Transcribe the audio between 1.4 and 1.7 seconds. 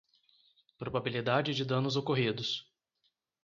de